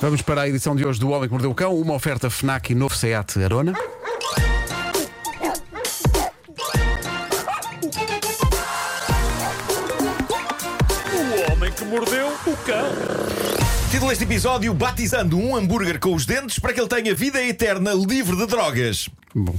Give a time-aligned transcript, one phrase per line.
[0.00, 2.72] Vamos para a edição de hoje do Homem que Mordeu o Cão, uma oferta FNAC
[2.72, 3.74] e novo Seat Arona.
[11.12, 12.86] O homem que mordeu o cão.
[13.90, 17.92] Título deste episódio: Batizando um hambúrguer com os dentes para que ele tenha vida eterna
[17.92, 19.10] livre de drogas.
[19.34, 19.54] Bom,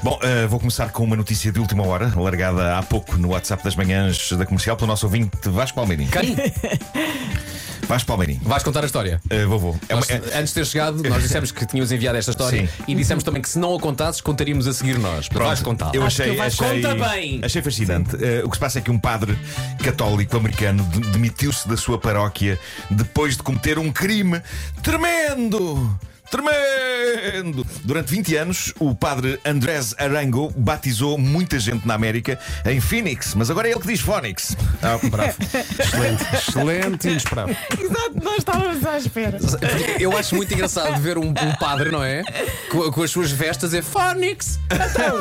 [0.00, 3.64] Bom, eh, vou começar com uma notícia de última hora, largada há pouco no WhatsApp
[3.64, 6.10] das manhãs da comercial pelo nosso ouvinte Vasco Palmeirinho.
[7.88, 8.40] Vasco Palmeirinho.
[8.42, 9.20] Vais contar a história.
[9.30, 9.80] Eh, vou, vou.
[9.88, 12.66] É uma- Nós, é- Antes de ter chegado, nós dissemos que tínhamos enviado esta história
[12.66, 12.68] Sim.
[12.88, 15.28] e dissemos também que se não a contasses, contaríamos a seguir nós.
[15.32, 15.94] Mas vais contar.
[15.94, 17.40] Eu Acho que achei, achei, conta bem.
[17.44, 18.16] achei fascinante.
[18.20, 19.38] Eh, o que se passa é que um padre
[19.82, 22.58] católico americano de- demitiu-se da sua paróquia
[22.90, 24.40] depois de cometer um crime
[24.82, 25.98] tremendo.
[26.30, 27.66] Tremendo!
[27.84, 33.50] Durante 20 anos, o padre Andrés Arango batizou muita gente na América em Phoenix, mas
[33.50, 34.56] agora é ele que diz Phoenix.
[34.82, 35.36] Ah, bravo.
[35.78, 37.56] excelente, excelente e inesperado.
[37.78, 39.38] Exato, nós estávamos à espera.
[40.00, 42.22] Eu acho muito engraçado ver um, um padre, não é?
[42.70, 44.58] Com, com as suas vestas é Phonics.
[44.70, 45.16] Então,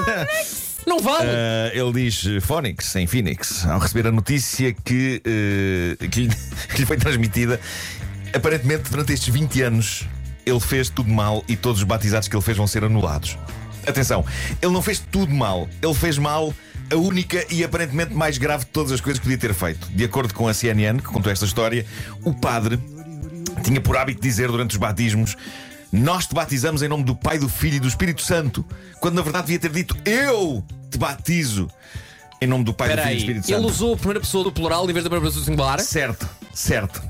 [0.85, 1.27] não vale.
[1.29, 6.35] Ah, ele diz eh, Phoenix, em Phoenix, ao receber a notícia que, eh, que, lhe,
[6.69, 7.59] que lhe foi transmitida.
[8.33, 10.05] Aparentemente, durante estes 20 anos,
[10.45, 13.37] ele fez tudo mal e todos os batizados que ele fez vão ser anulados.
[13.87, 14.25] Atenção,
[14.61, 16.53] ele não fez tudo mal, ele fez mal
[16.91, 19.87] a única e aparentemente mais grave de todas as coisas que podia ter feito.
[19.91, 21.85] De acordo com a CNN, que contou esta história,
[22.23, 22.79] o padre
[23.63, 25.35] tinha por hábito dizer durante os batismos:
[25.91, 28.65] Nós te batizamos em nome do Pai, do Filho e do Espírito Santo,
[28.99, 31.69] quando na verdade devia ter dito: Eu te batizo
[32.41, 33.69] em nome do Pai, do Espera Filho e do Espírito ele Santo.
[33.69, 35.79] usou a primeira pessoa do plural em vez da primeira pessoa do singular?
[35.79, 37.01] Certo, certo.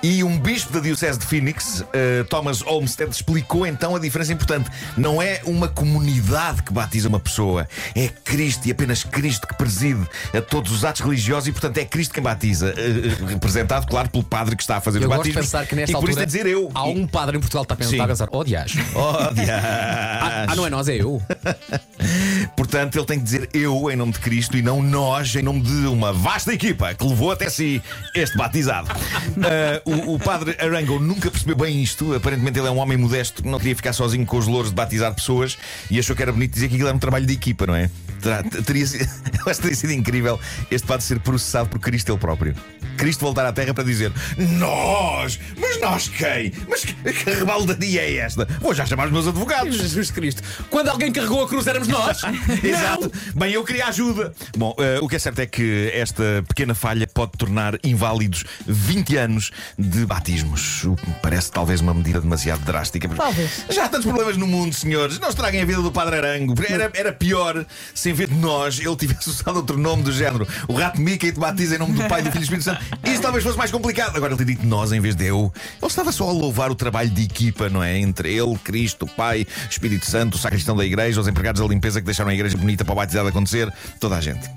[0.00, 4.70] E um bispo da Diocese de Phoenix, eh, Thomas Olmsted, explicou então a diferença importante.
[4.96, 10.06] Não é uma comunidade que batiza uma pessoa, é Cristo e apenas Cristo que preside
[10.32, 12.72] a todos os atos religiosos e, portanto, é Cristo quem batiza.
[12.76, 15.74] Eh, representado, claro, pelo padre que está a fazer Eu os gosto de pensar que
[15.74, 16.70] nesta e por altura isso é dizer eu.
[16.74, 18.78] há um padre em Portugal que está a pensar, está a pensar oh diacho.
[18.94, 19.48] Oh, dias.
[19.50, 21.20] Ah, ah, não é nós, é eu.
[22.56, 25.60] Portanto, ele tem que dizer eu em nome de Cristo e não nós em nome
[25.60, 27.82] de uma vasta equipa que levou até si
[28.14, 28.88] este batizado.
[28.90, 32.14] Ah, o, o padre Arango nunca percebeu bem isto.
[32.14, 34.76] Aparentemente, ele é um homem modesto que não queria ficar sozinho com os louros de
[34.76, 35.56] batizar pessoas
[35.90, 37.90] e achou que era bonito dizer que aquilo era um trabalho de equipa, não é?
[38.20, 39.04] Terá- Teria, sido-
[39.44, 40.38] eu acho que teria sido incrível
[40.70, 42.54] este padre ser processado por Cristo ele próprio.
[42.96, 44.12] Cristo voltar à Terra para dizer:
[44.58, 45.38] Nós!
[45.58, 46.52] Mas nós quem?
[46.68, 48.44] Mas que, que rebaldaria é esta?
[48.60, 49.76] Vou já chamar os meus advogados.
[49.78, 50.42] Jesus Cristo.
[50.68, 52.20] Quando alguém carregou a cruz éramos nós.
[52.62, 53.10] Exato.
[53.36, 54.32] Bem, eu queria ajuda.
[54.56, 59.16] Bom, eh, o que é certo é que esta pequena falha pode tornar inválidos 20
[59.16, 60.84] anos de batismos.
[60.84, 63.08] O que me parece talvez uma medida demasiado drástica.
[63.08, 63.64] Talvez.
[63.70, 65.18] Já há tantos problemas no mundo, senhores.
[65.20, 66.54] Não estraguem a vida do Padre Arango.
[66.68, 67.64] Era, era pior
[67.94, 70.46] se em vez de nós ele tivesse usado outro nome do género.
[70.66, 72.80] O rato Mickey te batiza em nome do Pai, do Filho e do Espírito Santo.
[73.04, 74.16] Isso talvez fosse mais complicado.
[74.16, 75.52] Agora ele tem dito nós em vez de eu.
[75.80, 77.98] Ele estava só a louvar o trabalho de equipa, não é?
[77.98, 82.00] Entre ele, Cristo, o Pai, Espírito Santo, o sacristão da igreja, os empregados da limpeza
[82.00, 83.72] que deixaram a igreja bonita para o batizado acontecer.
[84.00, 84.48] Toda a gente.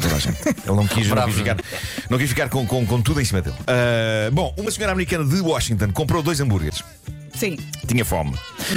[0.00, 0.38] Toda a gente.
[0.46, 1.56] Ele não quis, não quis ficar,
[2.10, 3.56] não quis ficar com, com, com tudo em cima dele.
[3.66, 6.82] Ah, bom, uma senhora americana de Washington comprou dois hambúrgueres.
[7.38, 7.56] Sim.
[7.86, 8.34] Tinha fome.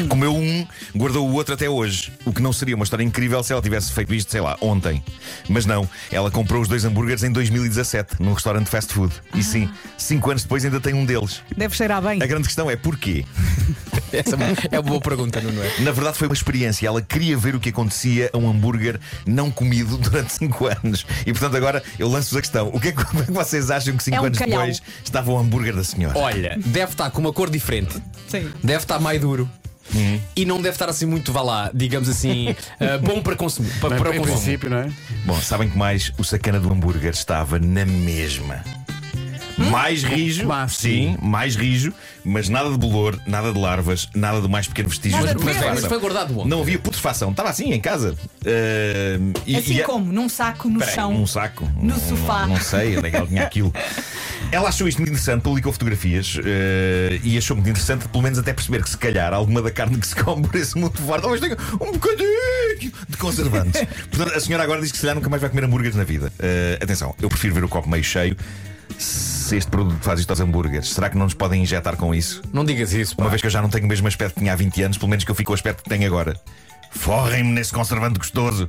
[0.07, 2.13] Comeu um, guardou o outro até hoje.
[2.25, 5.03] O que não seria uma história incrível se ela tivesse feito isto, sei lá, ontem.
[5.49, 9.13] Mas não, ela comprou os dois hambúrgueres em 2017, num restaurante fast food.
[9.33, 9.67] E sim,
[9.97, 11.41] cinco anos depois ainda tem um deles.
[11.57, 12.21] Deve cheirar bem.
[12.21, 13.25] A grande questão é porquê?
[14.13, 14.35] Essa
[14.71, 15.79] é uma boa pergunta, não é?
[15.79, 16.87] Na verdade, foi uma experiência.
[16.87, 21.05] Ela queria ver o que acontecia a um hambúrguer não comido durante 5 anos.
[21.25, 23.71] E portanto, agora eu lanço-vos a questão: o que é que, como é que vocês
[23.71, 24.59] acham que 5 É um anos calhau.
[24.59, 26.17] depois estava o hambúrguer da senhora?
[26.17, 28.01] Olha, deve estar com uma cor diferente.
[28.27, 28.49] Sim.
[28.63, 29.49] Deve estar mais duro.
[30.35, 33.71] E não deve estar assim muito, vá lá, digamos assim, ah, bom para consumir.
[33.79, 34.91] Para, para em princípio, não é?
[35.25, 36.13] Bom, sabem que mais?
[36.17, 38.63] O sacana do hambúrguer estava na mesma.
[39.69, 44.49] Mais rijo, Mas, sim, mais rijo, mas nada de bolor, nada de larvas, nada do
[44.49, 45.89] mais pequeno vestígio Nada de de Mas, Mas mas putrefação.
[45.89, 46.49] foi guardado onde?
[46.49, 48.15] Não havia putrefação, estava assim em casa.
[48.45, 50.11] Ah, e- Assim e- como?
[50.11, 51.13] Num saco no Peraí, chão.
[51.13, 51.69] Num saco.
[51.75, 52.41] No Não- sofá.
[52.41, 53.73] Não, não sei onde é que ela tinha aquilo.
[54.51, 58.51] Ela achou isto muito interessante, publicou fotografias eh, e achou muito interessante, pelo menos até
[58.51, 61.55] perceber que se calhar alguma da carne que se come parece muito forte, talvez tenha
[61.79, 63.81] um bocadinho de conservantes.
[64.11, 66.33] Portanto, a senhora agora diz que se calhar nunca mais vai comer hambúrgueres na vida.
[66.39, 68.35] Eh, atenção, eu prefiro ver o copo meio cheio.
[68.97, 72.41] Se este produto faz isto aos hambúrgueres, será que não nos podem injetar com isso?
[72.53, 73.23] Não digas isso, pá.
[73.23, 74.97] Uma vez que eu já não tenho o mesmo aspecto que tinha há 20 anos,
[74.97, 76.39] pelo menos que eu fico com o aspecto que tenho agora.
[76.91, 78.67] Forrem-me nesse conservante gostoso.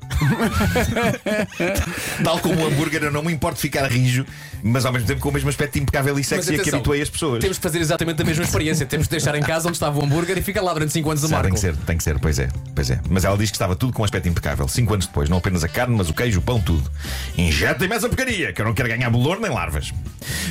[2.24, 4.24] Tal como o hambúrguer, eu não me importo ficar rijo,
[4.62, 7.02] mas ao mesmo tempo com o mesmo aspecto impecável e sexy a que atenção, habituei
[7.02, 7.40] as pessoas.
[7.40, 8.86] Temos que fazer exatamente a mesma experiência.
[8.86, 11.24] Temos que deixar em casa onde estava o hambúrguer e fica lá durante 5 anos
[11.24, 11.46] a Marco.
[11.46, 13.00] tem que ser, tem que ser, pois é, pois é.
[13.10, 14.68] Mas ela diz que estava tudo com um aspecto impecável.
[14.68, 16.88] Cinco anos depois, não apenas a carne, mas o queijo, o pão, tudo.
[17.36, 19.92] Injetem-me essa porcaria, que eu não quero ganhar bolor nem larvas.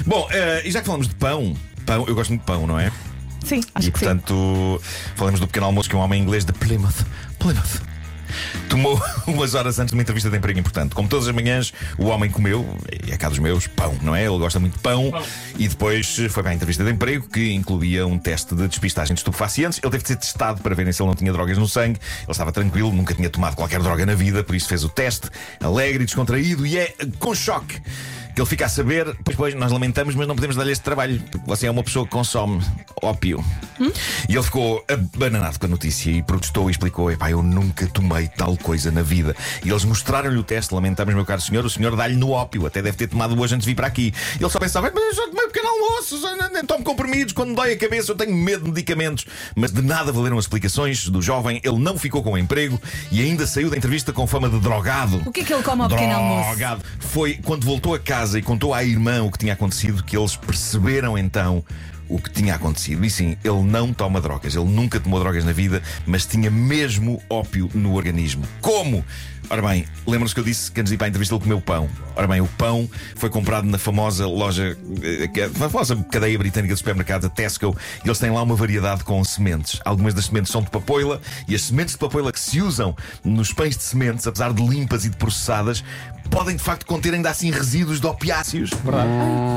[0.06, 2.80] Bom, eh, e já que falamos de pão, pão, eu gosto muito de pão, não
[2.80, 2.92] é?
[3.44, 4.06] Sim, acho e que sim.
[4.06, 4.82] portanto,
[5.16, 7.06] falamos do pequeno almoço que um homem inglês de Plymouth,
[7.42, 7.92] Plymouth
[8.72, 10.96] tomou umas horas antes de uma entrevista de emprego importante.
[10.96, 12.66] Como todas as manhãs, o homem comeu,
[13.06, 14.26] e é cá dos meus, pão, não é?
[14.26, 15.12] Ele gosta muito de pão.
[15.58, 19.20] E depois foi para a entrevista de emprego, que incluía um teste de despistagem de
[19.20, 19.80] estupefacientes.
[19.84, 22.00] Ele teve de ser testado para verem se ele não tinha drogas no sangue.
[22.22, 25.30] Ele estava tranquilo, nunca tinha tomado qualquer droga na vida, por isso fez o teste,
[25.60, 27.82] alegre e descontraído, e é com choque.
[28.34, 31.22] Que ele fica a saber, pois, pois, nós lamentamos, mas não podemos dar-lhe este trabalho,
[31.46, 32.62] você é uma pessoa que consome
[33.02, 33.44] ópio.
[34.30, 38.28] E ele ficou abananado com a notícia e protestou e explicou: Epá, eu nunca tomei
[38.28, 39.36] tal coisa na vida.
[39.64, 42.82] E eles mostraram-lhe o teste, lamentamos, meu caro senhor, o senhor dá-lhe no ópio, até
[42.82, 44.14] deve ter tomado hoje antes de vir para aqui.
[44.40, 45.52] E ele só pensava: Mas eu já tomei um
[46.22, 49.26] já nem tomo comprimidos, quando dói a cabeça, eu tenho medo de medicamentos.
[49.56, 52.80] Mas de nada valeram as explicações do jovem, ele não ficou com o emprego
[53.12, 55.22] e ainda saiu da entrevista com fama de drogado.
[55.26, 56.50] O que é que ele come ao pequeno almoço?
[56.50, 56.84] Drogado.
[57.00, 60.36] Foi quando voltou a casa e contou à irmã o que tinha acontecido que eles
[60.36, 61.64] perceberam então
[62.12, 63.06] o que tinha acontecido.
[63.06, 64.56] E sim, ele não toma drogas.
[64.56, 68.44] Ele nunca tomou drogas na vida, mas tinha mesmo ópio no organismo.
[68.60, 69.04] Como?
[69.52, 71.60] Ora bem, lembram-se que eu disse que antes de ir para a entrevista ele comeu
[71.60, 71.90] pão.
[72.16, 76.38] Ora bem, o pão foi comprado na famosa loja, eh, que é a famosa cadeia
[76.38, 77.76] britânica de supermercados, a Tesco,
[78.06, 79.82] e eles têm lá uma variedade com sementes.
[79.84, 81.20] Algumas das sementes são de papoila
[81.50, 82.96] e as sementes de papoila que se usam
[83.26, 85.84] nos pães de sementes, apesar de limpas e de processadas,
[86.30, 88.72] podem de facto conter ainda assim resíduos de opiáceos.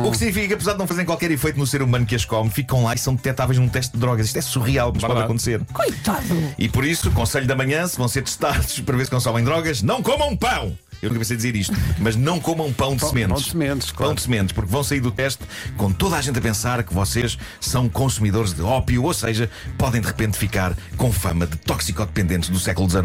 [0.04, 2.24] O que significa que, apesar de não fazerem qualquer efeito no ser humano que as
[2.24, 4.26] come, ficam lá e são detetáveis num teste de drogas.
[4.26, 5.60] Isto é surreal, mas pode acontecer.
[5.72, 6.24] Coitado!
[6.58, 9.82] E por isso, conselho da manhã, se vão ser testados para ver se consomem drogas,
[9.84, 10.76] não comam pão!
[11.02, 13.28] Eu nunca pensei dizer isto, mas não comam pão de Pão- sementes.
[13.34, 14.04] pão de sementes, claro.
[14.08, 15.44] Pão de sementes, porque vão sair do teste
[15.76, 20.00] com toda a gente a pensar que vocês são consumidores de ópio, ou seja, podem
[20.00, 23.04] de repente ficar com fama de toxicodependentes do século XIX.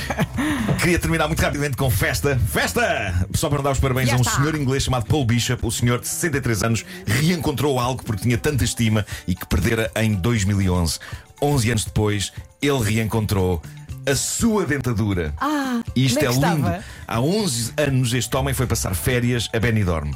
[0.80, 2.38] Queria terminar muito rapidamente com festa.
[2.50, 3.26] Festa!
[3.34, 4.36] Só para dar os parabéns Já a um está.
[4.36, 5.66] senhor inglês chamado Paul Bishop.
[5.66, 10.14] O senhor de 63 anos reencontrou algo porque tinha tanta estima e que perdera em
[10.14, 10.98] 2011.
[11.42, 12.32] 11 anos depois,
[12.62, 13.62] ele reencontrou
[14.06, 15.32] a sua dentadura.
[15.40, 16.46] Ah, Isto onde é é lindo.
[16.46, 16.84] estava?
[17.10, 20.12] Há 11 anos este homem foi passar férias a Benidorm.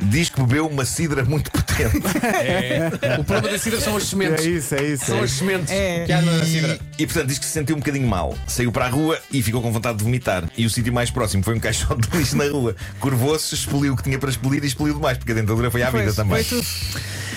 [0.00, 1.68] Diz que bebeu uma cidra muito potente.
[2.28, 3.18] É.
[3.20, 4.44] O problema da cidra são as sementes.
[4.44, 5.04] É isso, é isso.
[5.04, 6.04] São é as sementes É.
[6.06, 6.78] que há na cidra.
[6.98, 8.36] E, e portanto diz que se sentiu um bocadinho mal.
[8.46, 10.44] Saiu para a rua e ficou com vontade de vomitar.
[10.56, 12.74] E o sítio mais próximo foi um caixote de lixo na rua.
[12.98, 15.90] Curvou-se, expeliu o que tinha para expelir e expeliu demais, porque a dentadura foi à
[15.90, 16.42] vida Pois, também.
[16.44, 16.66] tudo.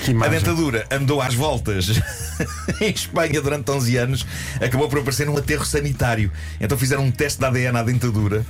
[0.06, 1.88] Que A dentadura andou às voltas
[2.81, 4.25] em Espanha durante 11 anos,
[4.60, 6.31] acabou por aparecer num aterro sanitário.
[6.60, 8.44] Então fizeram um teste de ADN à dentadura.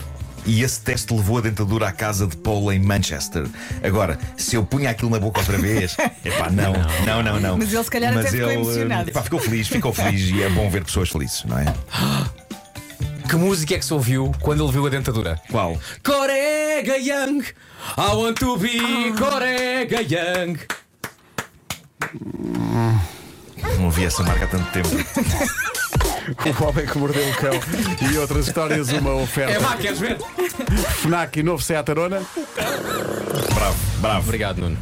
[0.46, 3.46] E esse teste levou a dentadura à casa de Paul em Manchester.
[3.84, 5.96] Agora, se eu punha aquilo na boca outra vez,
[6.26, 6.74] epá, não,
[7.06, 7.58] não, não, não.
[7.58, 9.10] Mas ele, se calhar, até ficou ele, emocionado.
[9.10, 11.66] epá, ficou feliz, ficou feliz e é bom ver pessoas felizes, não é?
[13.30, 15.40] Que música é que se ouviu quando ele viu a dentadura?
[15.50, 15.80] Qual?
[16.04, 17.44] Corega Young,
[17.98, 20.58] I want to be Corega Young.
[23.80, 24.90] Não vi essa marca há tanto tempo.
[26.60, 27.52] O homem que mordeu o cão
[28.12, 29.60] e outras histórias, uma É oferta.
[29.60, 30.18] vá, queres ver?
[31.02, 32.22] Fnac e novo Seat Arona.
[33.54, 34.28] Bravo, bravo.
[34.28, 34.78] Obrigado, Nuno.